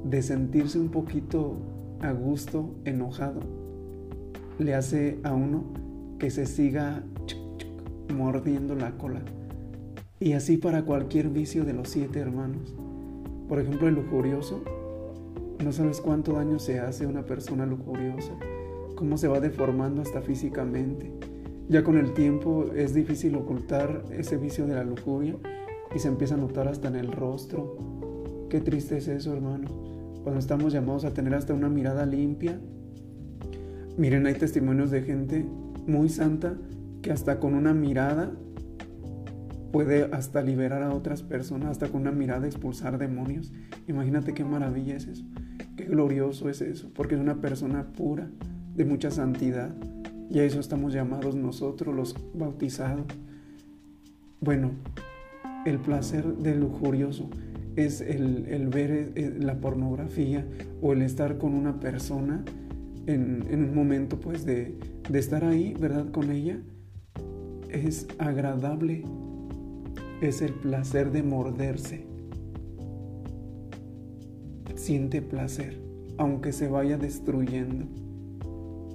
de 0.05 0.21
sentirse 0.21 0.79
un 0.79 0.91
poquito 0.91 1.57
a 2.03 2.13
gusto, 2.13 2.75
enojado, 2.85 3.41
le 4.59 4.75
hace 4.75 5.19
a 5.23 5.33
uno 5.33 5.65
que 6.19 6.31
se 6.31 6.45
siga 6.45 7.03
mordiendo 8.15 8.75
la 8.75 8.91
cola. 8.99 9.23
Y 10.21 10.35
así 10.35 10.59
para 10.59 10.85
cualquier 10.85 11.31
vicio 11.31 11.65
de 11.65 11.73
los 11.73 11.89
siete 11.89 12.19
hermanos. 12.19 12.77
Por 13.49 13.61
ejemplo, 13.61 13.89
el 13.89 13.95
lujurioso 13.95 14.63
no 15.65 15.73
sabes 15.73 16.03
cuánto 16.03 16.35
daño 16.35 16.59
se 16.59 16.81
hace 16.81 17.07
a 17.07 17.09
una 17.09 17.25
persona 17.25 17.65
lujuriosa, 17.65 18.35
cómo 19.03 19.19
se 19.19 19.27
va 19.27 19.41
deformando 19.41 20.01
hasta 20.01 20.23
físicamente. 20.23 21.11
Ya 21.69 21.83
con 21.83 21.99
el 21.99 22.15
tiempo 22.15 22.67
es 22.73 22.95
difícil 22.95 23.35
ocultar 23.35 24.05
ese 24.13 24.37
vicio 24.37 24.65
de 24.65 24.77
la 24.77 24.85
lujuria 24.85 25.35
y 25.93 25.99
se 25.99 26.07
empieza 26.07 26.37
a 26.37 26.39
notar 26.39 26.69
hasta 26.69 26.87
en 26.87 26.95
el 26.95 27.11
rostro. 27.11 28.47
Qué 28.49 28.61
triste 28.61 28.99
es 28.99 29.09
eso, 29.09 29.33
hermano. 29.33 29.67
Cuando 30.23 30.39
estamos 30.39 30.73
llamados 30.73 31.05
a 31.05 31.13
tener 31.13 31.35
hasta 31.35 31.53
una 31.53 31.69
mirada 31.69 32.07
limpia. 32.07 32.61
Miren, 33.97 34.25
hay 34.25 34.35
testimonios 34.35 34.93
de 34.93 35.03
gente 35.03 35.45
muy 35.89 36.09
santa 36.09 36.55
que 37.03 37.11
hasta 37.11 37.41
con 37.41 37.55
una 37.55 37.75
mirada 37.75 38.31
puede 39.73 40.05
hasta 40.13 40.43
liberar 40.43 40.85
a 40.85 40.95
otras 40.95 41.25
personas, 41.25 41.71
hasta 41.71 41.89
con 41.89 42.03
una 42.03 42.13
mirada 42.13 42.47
expulsar 42.47 42.99
demonios. 42.99 43.53
Imagínate 43.89 44.33
qué 44.33 44.45
maravilla 44.45 44.95
es 44.95 45.09
eso. 45.09 45.25
Qué 45.77 45.87
glorioso 45.87 46.49
es 46.49 46.61
eso, 46.61 46.93
porque 46.95 47.17
es 47.17 47.21
una 47.21 47.41
persona 47.41 47.93
pura, 47.95 48.31
de 48.75 48.85
mucha 48.85 49.11
santidad. 49.11 49.75
Y 50.31 50.39
a 50.39 50.45
eso 50.45 50.61
estamos 50.61 50.93
llamados 50.93 51.35
nosotros, 51.35 51.95
los 51.95 52.17
bautizados. 52.35 53.05
Bueno, 54.41 54.71
el 55.67 55.79
placer 55.79 56.25
del 56.37 56.61
lujurioso 56.61 57.29
es 57.77 58.01
el, 58.01 58.69
ver 58.69 59.13
eh, 59.15 59.37
la 59.39 59.61
pornografía 59.61 60.47
o 60.81 60.93
el 60.93 61.03
estar 61.03 61.39
con 61.39 61.55
una 61.55 61.81
persona 61.81 62.45
en, 63.07 63.47
un 63.53 63.75
momento 63.75 64.19
pues 64.19 64.45
de, 64.45 64.77
de 65.09 65.19
estar 65.19 65.45
ahí, 65.45 65.75
¿verdad? 65.79 66.11
Con 66.11 66.31
ella. 66.31 66.59
Es 67.69 68.07
agradable. 68.19 69.05
Es 70.21 70.41
el 70.41 70.55
placer 70.55 71.11
de 71.11 71.23
morderse 71.23 72.13
siente 74.83 75.23
placer, 75.23 75.81
aunque 76.19 76.53
se 76.53 76.69
vaya 76.69 76.99
destruyendo, 76.99 77.87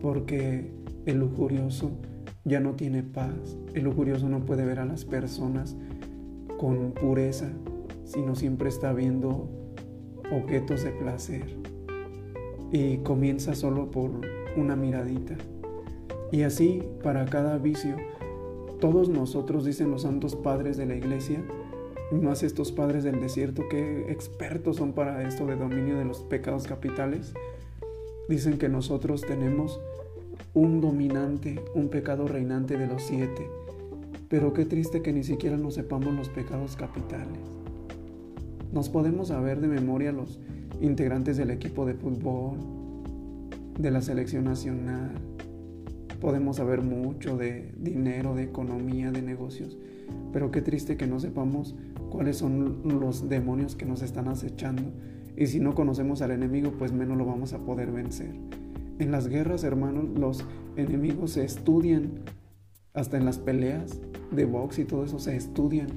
porque 0.02 0.72
el 1.06 1.20
lujurioso 1.20 1.92
ya 2.44 2.60
no 2.60 2.74
tiene 2.74 3.04
paz, 3.04 3.58
el 3.74 3.84
lujurioso 3.84 4.30
no 4.30 4.46
puede 4.46 4.66
ver 4.66 4.80
a 4.80 4.86
las 4.86 5.06
personas 5.06 5.76
con 6.58 6.92
pureza, 6.92 7.50
sino 8.06 8.36
siempre 8.36 8.70
está 8.70 8.94
viendo 8.94 9.50
objetos 10.32 10.84
de 10.84 10.92
placer 10.92 11.44
y 12.72 12.98
comienza 12.98 13.56
solo 13.56 13.92
por 13.92 14.12
una 14.56 14.76
miradita. 14.76 15.36
Y 16.32 16.44
así 16.44 16.84
para 17.04 17.26
cada 17.26 17.58
vicio, 17.58 17.96
todos 18.80 19.10
nosotros, 19.10 19.66
dicen 19.66 19.92
los 19.92 20.04
santos 20.04 20.36
padres 20.36 20.78
de 20.78 20.86
la 20.86 20.96
iglesia, 20.96 21.44
más 22.12 22.44
estos 22.44 22.72
padres 22.72 23.04
del 23.04 23.20
desierto 23.20 23.68
que 23.70 24.12
expertos 24.12 24.78
son 24.78 24.94
para 24.94 25.28
esto 25.28 25.46
de 25.46 25.56
dominio 25.56 25.98
de 25.98 26.06
los 26.06 26.22
pecados 26.22 26.68
capitales, 26.68 27.34
dicen 28.28 28.58
que 28.58 28.70
nosotros 28.70 29.22
tenemos 29.22 29.80
un 30.54 30.82
dominante, 30.82 31.60
un 31.76 31.90
pecado 31.90 32.28
reinante 32.28 32.78
de 32.78 32.88
los 32.88 33.04
siete. 33.04 33.48
Pero 34.30 34.54
qué 34.54 34.66
triste 34.66 35.02
que 35.02 35.14
ni 35.14 35.24
siquiera 35.24 35.58
nos 35.58 35.76
sepamos 35.76 36.14
los 36.14 36.30
pecados 36.30 36.76
capitales. 36.76 37.40
Nos 38.74 38.90
podemos 38.90 39.30
saber 39.30 39.62
de 39.62 39.68
memoria 39.68 40.12
los 40.12 40.40
integrantes 40.82 41.38
del 41.38 41.52
equipo 41.52 41.86
de 41.86 41.94
fútbol, 41.94 42.58
de 43.80 43.92
la 43.92 44.02
selección 44.02 44.44
nacional. 44.44 45.12
Podemos 46.20 46.58
saber 46.58 46.82
mucho 46.82 47.38
de 47.38 47.72
dinero, 47.78 48.36
de 48.36 48.44
economía, 48.44 49.12
de 49.12 49.22
negocios. 49.22 49.78
Pero 50.34 50.52
qué 50.52 50.62
triste 50.62 50.98
que 50.98 51.08
no 51.08 51.20
sepamos 51.20 51.76
cuáles 52.10 52.38
son 52.38 52.82
los 52.84 53.30
demonios 53.30 53.76
que 53.76 53.86
nos 53.86 54.02
están 54.02 54.28
acechando. 54.28 54.84
Y 55.38 55.46
si 55.46 55.60
no 55.60 55.76
conocemos 55.76 56.24
al 56.24 56.32
enemigo, 56.32 56.72
pues 56.72 56.92
menos 56.92 57.16
lo 57.16 57.26
vamos 57.26 57.54
a 57.54 57.60
poder 57.60 57.92
vencer. 57.92 58.34
En 58.98 59.12
las 59.12 59.28
guerras, 59.28 59.64
hermanos, 59.64 60.06
los 60.18 60.44
enemigos 60.76 61.32
se 61.32 61.46
estudian, 61.46 62.24
hasta 62.96 63.18
en 63.18 63.26
las 63.26 63.38
peleas 63.38 64.00
de 64.32 64.46
box 64.46 64.80
y 64.80 64.86
todo 64.86 65.06
eso 65.06 65.20
se 65.20 65.36
estudian 65.36 65.88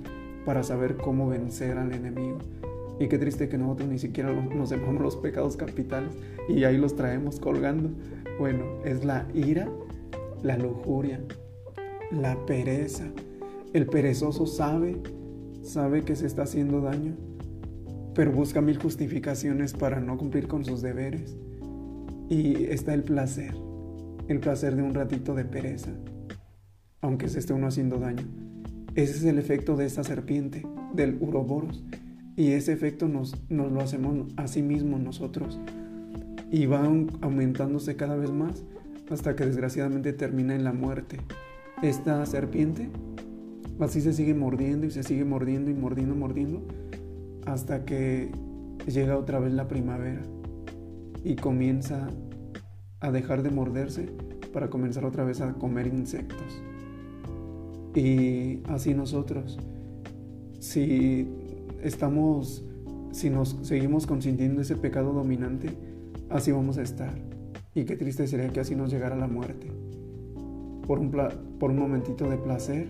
para 0.44 0.62
saber 0.62 0.99
cómo 0.99 1.26
vencer 1.26 1.78
al 1.78 1.94
enemigo. 1.94 2.37
Y 2.99 3.09
qué 3.09 3.16
triste 3.16 3.49
que 3.49 3.56
nosotros 3.56 3.88
ni 3.88 3.99
siquiera 3.99 4.30
nos 4.30 4.68
sepamos 4.68 5.00
los 5.00 5.16
pecados 5.16 5.56
capitales 5.56 6.12
y 6.47 6.64
ahí 6.64 6.76
los 6.76 6.94
traemos 6.94 7.40
colgando. 7.40 7.88
Bueno, 8.38 8.64
es 8.85 9.06
la 9.06 9.26
ira, 9.32 9.70
la 10.42 10.59
lujuria, 10.59 11.23
la 12.11 12.37
pereza. 12.44 13.06
El 13.73 13.87
perezoso 13.87 14.44
sabe, 14.44 14.99
sabe 15.62 16.02
que 16.02 16.14
se 16.14 16.26
está 16.26 16.42
haciendo 16.42 16.82
daño, 16.82 17.16
pero 18.14 18.33
busca 18.33 18.61
mil 18.61 18.79
justificaciones 18.79 19.73
para 19.73 20.00
no 20.00 20.17
cumplir 20.17 20.49
con 20.49 20.64
sus 20.64 20.83
deberes. 20.83 21.37
Y 22.29 22.64
está 22.64 22.95
el 22.95 23.02
placer, 23.02 23.55
el 24.29 24.40
placer 24.40 24.76
de 24.76 24.83
un 24.83 24.95
ratito 24.95 25.35
de 25.35 25.45
pereza, 25.45 25.90
aunque 27.00 27.29
se 27.29 27.38
esté 27.38 27.52
uno 27.52 27.67
haciendo 27.67 27.99
daño. 27.99 28.25
Ese 28.95 29.17
es 29.17 29.25
el 29.25 29.38
efecto 29.38 29.76
de 29.76 29.87
esta 29.87 30.05
serpiente, 30.05 30.67
del 30.95 31.17
uroboros. 31.21 31.85
Y 32.37 32.52
ese 32.52 32.73
efecto 32.73 33.09
nos, 33.09 33.37
nos 33.50 33.71
lo 33.71 33.81
hacemos 33.81 34.26
a 34.37 34.49
sí 34.49 34.62
mismos 34.62 35.00
nosotros. 35.00 35.61
Y 36.50 36.67
va 36.67 36.85
aumentándose 37.21 37.97
cada 37.97 38.17
vez 38.17 38.31
más 38.31 38.64
hasta 39.11 39.35
que 39.35 39.47
desgraciadamente 39.47 40.12
termina 40.12 40.55
en 40.55 40.64
la 40.64 40.73
muerte. 40.73 41.19
Esta 41.83 42.25
serpiente 42.26 42.90
así 43.85 44.00
se 44.00 44.12
sigue 44.12 44.35
mordiendo 44.35 44.87
y 44.87 44.90
se 44.90 45.02
sigue 45.02 45.25
mordiendo 45.25 45.71
y 45.71 45.75
mordiendo, 45.75 46.14
mordiendo, 46.14 46.62
hasta 47.47 47.85
que 47.85 48.30
llega 48.87 49.16
otra 49.16 49.38
vez 49.38 49.52
la 49.52 49.68
primavera 49.68 50.23
y 51.25 51.37
comienza 51.37 52.09
a 53.00 53.11
dejar 53.11 53.42
de 53.42 53.50
morderse 53.50 54.09
para 54.52 54.68
comenzar 54.68 55.04
otra 55.04 55.25
vez 55.25 55.40
a 55.40 55.52
comer 55.54 55.87
insectos. 55.87 56.62
Y 57.94 58.61
así 58.68 58.94
nosotros, 58.94 59.59
si 60.59 61.28
estamos, 61.82 62.64
si 63.11 63.30
nos 63.30 63.56
seguimos 63.62 64.06
consintiendo 64.06 64.61
ese 64.62 64.76
pecado 64.76 65.12
dominante, 65.12 65.70
así 66.28 66.52
vamos 66.52 66.78
a 66.78 66.82
estar. 66.82 67.14
Y 67.75 67.85
qué 67.85 67.97
triste 67.97 68.26
sería 68.26 68.49
que 68.49 68.61
así 68.61 68.75
nos 68.75 68.90
llegara 68.92 69.16
la 69.16 69.28
muerte. 69.28 69.68
Por 70.87 70.99
un, 70.99 71.11
por 71.59 71.70
un 71.70 71.78
momentito 71.78 72.28
de 72.28 72.37
placer, 72.37 72.88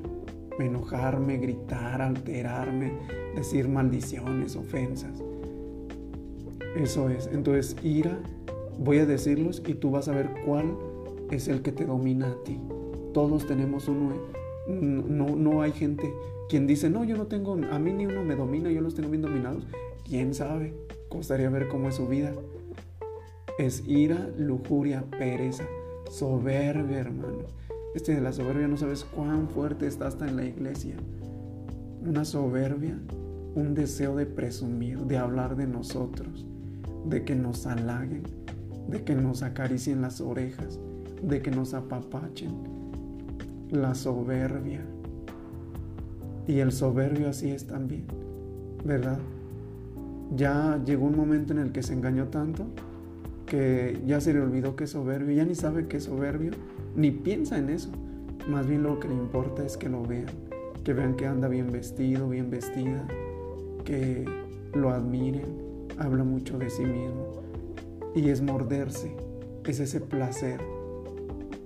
enojarme, 0.67 1.39
gritar, 1.39 2.03
alterarme, 2.03 2.93
decir 3.35 3.69
maldiciones, 3.69 4.57
ofensas. 4.57 5.23
Eso 6.77 7.09
es. 7.09 7.29
Entonces, 7.33 7.77
ira, 7.83 8.19
voy 8.79 8.99
a 8.99 9.07
decirlos 9.07 9.63
y 9.67 9.75
tú 9.75 9.91
vas 9.91 10.09
a 10.09 10.13
ver 10.13 10.31
cuál 10.45 10.77
es 11.31 11.49
el 11.49 11.63
que 11.63 11.73
te 11.73 11.85
domina 11.85 12.29
a 12.29 12.45
ti. 12.45 12.59
Todos 13.13 13.47
tenemos 13.47 13.89
uno. 13.89 14.13
No, 14.69 15.35
no 15.37 15.63
hay 15.63 15.73
gente 15.73 16.13
quien 16.49 16.67
dice, 16.67 16.91
no, 16.91 17.05
yo 17.05 17.17
no 17.17 17.27
tengo, 17.27 17.55
a 17.55 17.79
mí 17.79 17.93
ni 17.93 18.07
uno 18.07 18.25
me 18.25 18.35
domina, 18.35 18.71
yo 18.71 18.81
los 18.81 18.95
tengo 18.95 19.09
bien 19.09 19.23
dominados. 19.23 19.65
¿Quién 20.05 20.35
sabe? 20.35 20.75
Costaría 21.09 21.49
ver 21.49 21.69
cómo 21.69 21.89
es 21.89 21.95
su 21.95 22.09
vida. 22.09 22.33
Es 23.59 23.85
ira, 23.87 24.29
lujuria, 24.37 25.05
pereza, 25.17 25.65
soberbia, 26.11 26.99
hermano. 26.99 27.60
Este 27.95 28.15
de 28.15 28.21
la 28.21 28.33
soberbia 28.33 28.69
no 28.69 28.77
sabes 28.77 29.05
cuán 29.05 29.49
fuerte 29.49 29.89
está 29.89 30.07
hasta 30.07 30.29
en 30.29 30.37
la 30.37 30.45
iglesia. 30.45 30.95
Una 32.07 32.25
soberbia, 32.25 32.97
un 33.57 33.75
deseo 33.75 34.15
de 34.15 34.27
presumir, 34.27 34.99
de 35.01 35.19
hablar 35.19 35.57
de 35.57 35.67
nosotros, 35.67 36.47
de 37.07 37.25
que 37.25 37.35
nos 37.35 37.67
halaguen, 37.67 38.23
de 38.89 39.03
que 39.03 39.17
nos 39.17 39.43
acaricien 39.43 40.03
las 40.03 40.21
orejas, 40.21 40.79
de 41.21 41.43
que 41.43 41.51
nos 41.51 41.75
apapachen. 41.75 42.53
La 43.71 43.95
soberbia. 43.95 44.85
Y 46.47 46.61
el 46.61 46.71
soberbio 46.71 47.29
así 47.29 47.51
es 47.51 47.67
también, 47.67 48.05
¿verdad? 48.85 49.19
Ya 50.37 50.81
llegó 50.85 51.07
un 51.07 51.17
momento 51.17 51.53
en 51.53 51.59
el 51.59 51.73
que 51.73 51.83
se 51.83 51.93
engañó 51.93 52.29
tanto 52.29 52.67
que 53.51 54.01
ya 54.07 54.21
se 54.21 54.33
le 54.33 54.41
olvidó 54.41 54.77
que 54.77 54.85
es 54.85 54.91
soberbio, 54.91 55.35
ya 55.35 55.45
ni 55.45 55.57
sabe 55.57 55.89
que 55.89 55.97
es 55.97 56.05
soberbio, 56.05 56.53
ni 56.95 57.11
piensa 57.11 57.59
en 57.59 57.69
eso. 57.69 57.91
Más 58.49 58.69
bien 58.69 58.85
lo 58.85 59.01
que 59.01 59.09
le 59.09 59.15
importa 59.15 59.67
es 59.67 59.77
que 59.77 59.89
lo 59.89 60.05
vean, 60.05 60.31
que 60.85 60.93
vean 60.95 61.17
que 61.17 61.27
anda 61.27 61.49
bien 61.49 61.73
vestido, 61.73 62.29
bien 62.29 62.49
vestida, 62.49 63.05
que 63.85 64.25
lo 64.73 64.91
admiren, 64.91 65.89
habla 65.99 66.23
mucho 66.23 66.59
de 66.59 66.71
sí 66.71 66.85
mismo. 66.85 67.43
Y 68.15 68.29
es 68.29 68.41
morderse, 68.41 69.17
es 69.67 69.81
ese 69.81 70.01
placer. 70.01 70.61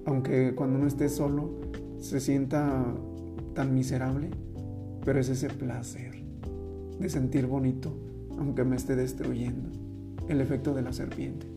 Aunque 0.07 0.55
cuando 0.55 0.79
uno 0.79 0.89
esté 0.89 1.11
solo 1.11 1.51
se 1.99 2.19
sienta 2.19 2.83
tan 3.53 3.75
miserable, 3.75 4.31
pero 5.05 5.21
es 5.21 5.29
ese 5.29 5.51
placer 5.51 6.15
de 6.99 7.11
sentir 7.11 7.47
bonito, 7.47 7.95
aunque 8.39 8.65
me 8.65 8.77
esté 8.77 8.97
destruyendo. 8.97 9.69
El 10.29 10.41
efecto 10.41 10.73
de 10.73 10.81
la 10.81 10.95
serpiente. 10.95 11.54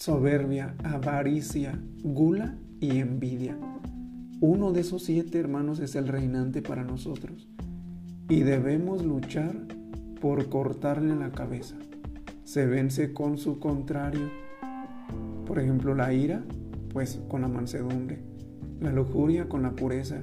Soberbia, 0.00 0.74
avaricia, 0.82 1.78
gula 2.02 2.56
y 2.80 3.00
envidia. 3.00 3.54
Uno 4.40 4.72
de 4.72 4.80
esos 4.80 5.04
siete 5.04 5.38
hermanos 5.38 5.78
es 5.78 5.94
el 5.94 6.08
reinante 6.08 6.62
para 6.62 6.84
nosotros 6.84 7.50
y 8.26 8.40
debemos 8.40 9.04
luchar 9.04 9.54
por 10.18 10.48
cortarle 10.48 11.14
la 11.16 11.32
cabeza. 11.32 11.76
Se 12.44 12.64
vence 12.64 13.12
con 13.12 13.36
su 13.36 13.58
contrario. 13.60 14.30
Por 15.44 15.58
ejemplo, 15.58 15.94
la 15.94 16.14
ira, 16.14 16.42
pues 16.94 17.20
con 17.28 17.42
la 17.42 17.48
mansedumbre. 17.48 18.20
La 18.80 18.92
lujuria 18.92 19.50
con 19.50 19.60
la 19.60 19.72
pureza 19.72 20.22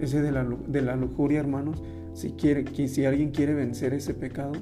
ese 0.00 0.22
de 0.22 0.32
la, 0.32 0.44
de 0.44 0.82
la 0.82 0.96
lujuria, 0.96 1.38
hermanos, 1.38 1.80
si, 2.14 2.32
quiere, 2.32 2.64
si 2.88 3.04
alguien 3.04 3.30
quiere 3.30 3.54
vencer 3.54 3.94
ese 3.94 4.12
pecado, 4.12 4.54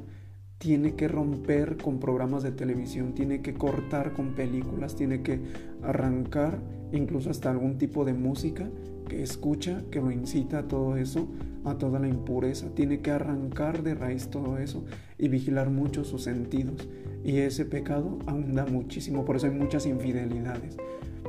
tiene 0.62 0.94
que 0.94 1.08
romper 1.08 1.76
con 1.76 1.98
programas 1.98 2.44
de 2.44 2.52
televisión, 2.52 3.14
tiene 3.14 3.42
que 3.42 3.52
cortar 3.52 4.12
con 4.12 4.36
películas, 4.36 4.94
tiene 4.94 5.20
que 5.20 5.40
arrancar 5.82 6.60
incluso 6.92 7.30
hasta 7.30 7.50
algún 7.50 7.78
tipo 7.78 8.04
de 8.04 8.14
música 8.14 8.70
que 9.08 9.24
escucha, 9.24 9.82
que 9.90 10.00
lo 10.00 10.12
incita 10.12 10.60
a 10.60 10.68
todo 10.68 10.96
eso, 10.96 11.26
a 11.64 11.78
toda 11.78 11.98
la 11.98 12.06
impureza. 12.06 12.68
Tiene 12.76 13.00
que 13.00 13.10
arrancar 13.10 13.82
de 13.82 13.96
raíz 13.96 14.28
todo 14.28 14.58
eso 14.58 14.84
y 15.18 15.26
vigilar 15.26 15.68
mucho 15.68 16.04
sus 16.04 16.22
sentidos. 16.22 16.88
Y 17.24 17.38
ese 17.38 17.64
pecado 17.64 18.20
ahonda 18.26 18.64
muchísimo, 18.64 19.24
por 19.24 19.34
eso 19.34 19.48
hay 19.48 19.52
muchas 19.52 19.84
infidelidades, 19.84 20.76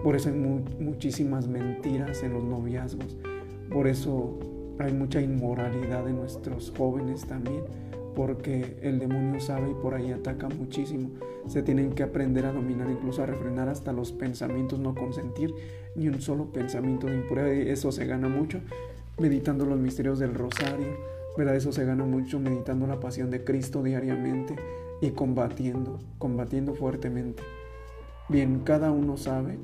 por 0.04 0.16
eso 0.16 0.30
hay 0.30 0.36
muchísimas 0.36 1.48
mentiras 1.48 2.22
en 2.22 2.34
los 2.34 2.44
noviazgos, 2.44 3.18
por 3.72 3.88
eso 3.88 4.38
hay 4.78 4.94
mucha 4.94 5.22
inmoralidad 5.22 6.06
de 6.06 6.14
nuestros 6.14 6.72
jóvenes 6.78 7.26
también, 7.26 7.64
porque 8.16 8.78
el 8.82 9.00
demonio 9.00 9.40
sabe 9.40 9.72
y 9.72 9.74
por 9.74 9.94
ahí 9.94 10.12
ataca 10.12 10.50
muchísimo. 10.50 11.12
Se 11.48 11.64
tienen 11.64 11.94
que 11.94 12.04
aprender 12.04 12.46
a 12.46 12.54
dominar, 12.54 12.90
incluso 12.90 13.24
a 13.24 13.26
refrenar 13.26 13.70
hasta 13.70 13.92
los 13.92 14.12
pensamientos, 14.12 14.80
no 14.80 14.96
consentir 14.96 15.54
ni 15.96 16.08
un 16.08 16.22
solo 16.22 16.52
pensamiento 16.52 17.08
de 17.08 17.16
impureza. 17.16 17.72
Eso 17.72 17.92
se 17.92 18.06
gana 18.06 18.30
mucho 18.30 18.62
meditando 19.18 19.66
los 19.66 19.80
misterios 19.80 20.20
del 20.20 20.34
rosario, 20.34 20.88
¿verdad? 21.38 21.56
Eso 21.56 21.72
se 21.72 21.86
gana 21.86 22.06
mucho 22.06 22.40
meditando 22.40 22.88
la 22.88 23.00
pasión 23.00 23.30
de 23.30 23.44
Cristo 23.44 23.84
diariamente 23.84 24.56
y 25.02 25.12
combatiendo, 25.12 26.00
combatiendo 26.18 26.74
fuertemente. 26.74 27.44
Bien, 28.30 28.62
cada 28.62 28.92
uno 28.92 29.18
sabe. 29.18 29.58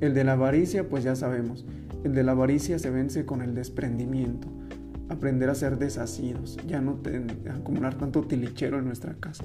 El 0.00 0.14
de 0.14 0.24
la 0.24 0.32
avaricia, 0.32 0.88
pues 0.88 1.04
ya 1.04 1.16
sabemos. 1.16 1.64
El 2.04 2.14
de 2.14 2.22
la 2.22 2.32
avaricia 2.32 2.78
se 2.78 2.90
vence 2.90 3.26
con 3.26 3.42
el 3.42 3.54
desprendimiento, 3.54 4.48
aprender 5.08 5.48
a 5.50 5.54
ser 5.54 5.78
desasidos, 5.78 6.58
ya 6.66 6.80
no 6.80 6.98
acumular 7.50 7.94
tanto 7.94 8.22
tilichero 8.22 8.78
en 8.78 8.86
nuestra 8.86 9.14
casa, 9.14 9.44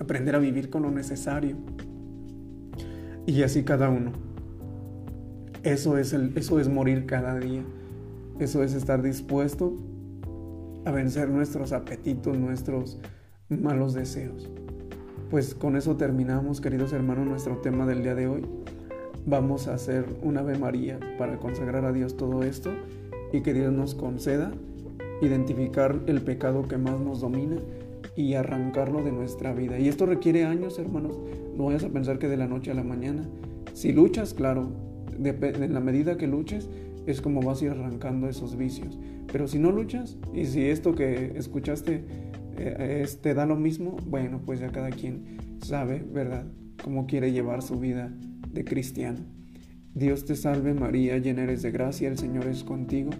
aprender 0.00 0.34
a 0.34 0.38
vivir 0.38 0.70
con 0.70 0.82
lo 0.82 0.90
necesario. 0.90 1.56
Y 3.26 3.42
así 3.42 3.62
cada 3.62 3.88
uno. 3.88 4.12
Eso 5.62 5.96
es, 5.96 6.12
el, 6.12 6.36
eso 6.36 6.60
es 6.60 6.68
morir 6.68 7.06
cada 7.06 7.38
día. 7.38 7.62
Eso 8.38 8.62
es 8.62 8.74
estar 8.74 9.00
dispuesto 9.00 9.76
a 10.84 10.90
vencer 10.90 11.30
nuestros 11.30 11.72
apetitos, 11.72 12.36
nuestros 12.36 12.98
malos 13.48 13.94
deseos. 13.94 14.50
Pues 15.30 15.54
con 15.54 15.76
eso 15.76 15.96
terminamos, 15.96 16.60
queridos 16.60 16.92
hermanos, 16.92 17.26
nuestro 17.26 17.56
tema 17.58 17.86
del 17.86 18.02
día 18.02 18.14
de 18.14 18.26
hoy 18.26 18.46
vamos 19.26 19.68
a 19.68 19.74
hacer 19.74 20.04
una 20.22 20.40
Ave 20.40 20.58
María 20.58 21.00
para 21.18 21.38
consagrar 21.38 21.86
a 21.86 21.92
Dios 21.92 22.16
todo 22.16 22.42
esto 22.42 22.70
y 23.32 23.40
que 23.40 23.54
Dios 23.54 23.72
nos 23.72 23.94
conceda 23.94 24.52
identificar 25.20 26.00
el 26.06 26.22
pecado 26.22 26.66
que 26.68 26.78
más 26.78 27.00
nos 27.00 27.20
domina 27.20 27.56
y 28.16 28.34
arrancarlo 28.34 29.02
de 29.02 29.12
nuestra 29.12 29.52
vida. 29.52 29.78
Y 29.78 29.88
esto 29.88 30.06
requiere 30.06 30.44
años, 30.44 30.78
hermanos. 30.78 31.18
No 31.56 31.66
vayas 31.66 31.84
a 31.84 31.88
pensar 31.88 32.18
que 32.18 32.28
de 32.28 32.36
la 32.36 32.46
noche 32.46 32.70
a 32.70 32.74
la 32.74 32.84
mañana. 32.84 33.28
Si 33.72 33.92
luchas, 33.92 34.34
claro, 34.34 34.68
en 35.18 35.74
la 35.74 35.80
medida 35.80 36.16
que 36.16 36.26
luches, 36.26 36.68
es 37.06 37.20
como 37.20 37.42
vas 37.42 37.60
a 37.60 37.66
ir 37.66 37.70
arrancando 37.72 38.28
esos 38.28 38.56
vicios. 38.56 38.98
Pero 39.30 39.48
si 39.48 39.58
no 39.58 39.72
luchas, 39.72 40.16
y 40.32 40.46
si 40.46 40.66
esto 40.66 40.94
que 40.94 41.32
escuchaste 41.36 42.04
eh, 42.56 43.06
te 43.20 43.34
da 43.34 43.46
lo 43.46 43.56
mismo, 43.56 43.96
bueno, 44.06 44.40
pues 44.44 44.60
ya 44.60 44.68
cada 44.68 44.90
quien 44.90 45.38
sabe, 45.60 46.04
¿verdad?, 46.12 46.46
cómo 46.82 47.06
quiere 47.06 47.32
llevar 47.32 47.62
su 47.62 47.78
vida 47.78 48.12
de 48.52 48.64
cristiano. 48.64 49.20
Dios 49.94 50.24
te 50.24 50.34
salve 50.34 50.74
María, 50.74 51.18
llena 51.18 51.44
eres 51.44 51.62
de 51.62 51.70
gracia, 51.70 52.08
el 52.08 52.18
Señor 52.18 52.48
es 52.48 52.64
contigo. 52.64 53.10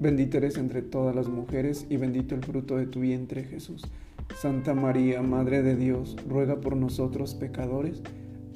Bendita 0.00 0.36
eres 0.36 0.58
entre 0.58 0.82
todas 0.82 1.16
las 1.16 1.28
mujeres 1.28 1.86
y 1.88 1.96
bendito 1.96 2.34
el 2.34 2.44
fruto 2.44 2.76
de 2.76 2.86
tu 2.86 3.00
vientre 3.00 3.42
Jesús. 3.44 3.86
Santa 4.38 4.74
María, 4.74 5.22
Madre 5.22 5.62
de 5.62 5.76
Dios, 5.76 6.16
ruega 6.28 6.60
por 6.60 6.76
nosotros 6.76 7.34
pecadores, 7.34 8.02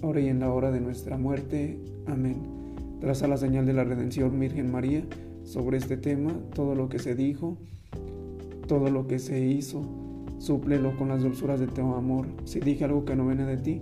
ahora 0.02 0.20
y 0.20 0.28
en 0.28 0.40
la 0.40 0.52
hora 0.52 0.70
de 0.72 0.82
nuestra 0.82 1.16
muerte. 1.16 1.78
Amén. 2.06 2.36
Traza 3.00 3.28
la 3.28 3.38
señal 3.38 3.64
de 3.64 3.72
la 3.72 3.84
redención, 3.84 4.38
Virgen 4.38 4.70
María, 4.70 5.02
sobre 5.42 5.78
este 5.78 5.96
tema, 5.96 6.34
todo 6.54 6.74
lo 6.74 6.90
que 6.90 6.98
se 6.98 7.14
dijo, 7.14 7.56
todo 8.68 8.90
lo 8.90 9.06
que 9.06 9.18
se 9.18 9.40
hizo, 9.40 9.82
súplelo 10.36 10.98
con 10.98 11.08
las 11.08 11.22
dulzuras 11.22 11.60
de 11.60 11.66
tu 11.66 11.80
amor. 11.94 12.26
Si 12.44 12.60
dije 12.60 12.84
algo 12.84 13.06
que 13.06 13.16
no 13.16 13.26
viene 13.26 13.46
de 13.46 13.56
ti, 13.56 13.80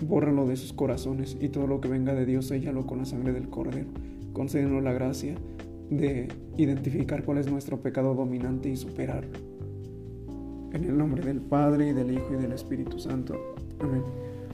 bórralo 0.00 0.46
de 0.46 0.56
sus 0.56 0.72
corazones 0.72 1.36
y 1.40 1.48
todo 1.48 1.66
lo 1.66 1.80
que 1.80 1.88
venga 1.88 2.14
de 2.14 2.26
Dios, 2.26 2.46
séllalo 2.46 2.86
con 2.86 2.98
la 2.98 3.04
sangre 3.04 3.32
del 3.32 3.48
Cordero. 3.48 3.88
Concédenos 4.32 4.82
la 4.82 4.92
gracia 4.92 5.34
de 5.90 6.28
identificar 6.56 7.24
cuál 7.24 7.38
es 7.38 7.50
nuestro 7.50 7.80
pecado 7.80 8.14
dominante 8.14 8.68
y 8.68 8.76
superarlo. 8.76 9.38
En 10.72 10.84
el 10.84 10.96
nombre 10.96 11.22
del 11.22 11.40
Padre 11.40 11.88
y 11.88 11.92
del 11.92 12.12
Hijo 12.12 12.28
y 12.32 12.40
del 12.40 12.52
Espíritu 12.52 12.98
Santo. 12.98 13.36
Amén. 13.78 14.02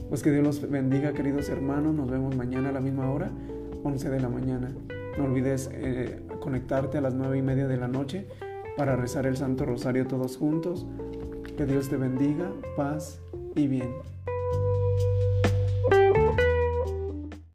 Pues 0.09 0.21
que 0.21 0.31
Dios 0.31 0.43
los 0.43 0.69
bendiga, 0.69 1.13
queridos 1.13 1.49
hermanos. 1.49 1.95
Nos 1.95 2.09
vemos 2.09 2.35
mañana 2.35 2.69
a 2.69 2.71
la 2.71 2.81
misma 2.81 3.09
hora, 3.09 3.31
11 3.83 4.09
de 4.09 4.19
la 4.19 4.27
mañana. 4.27 4.73
No 5.17 5.25
olvides 5.25 5.69
eh, 5.71 6.19
conectarte 6.39 6.97
a 6.97 7.01
las 7.01 7.13
9 7.13 7.37
y 7.37 7.41
media 7.41 7.67
de 7.67 7.77
la 7.77 7.87
noche 7.87 8.27
para 8.75 8.95
rezar 8.95 9.25
el 9.27 9.37
Santo 9.37 9.65
Rosario 9.65 10.07
todos 10.07 10.35
juntos. 10.35 10.85
Que 11.55 11.65
Dios 11.65 11.89
te 11.89 11.97
bendiga, 11.97 12.51
paz 12.75 13.21
y 13.55 13.67
bien. 13.67 13.89